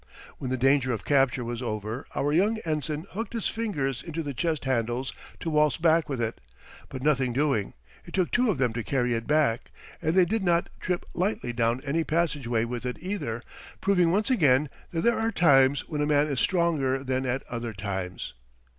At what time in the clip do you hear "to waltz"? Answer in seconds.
5.41-5.77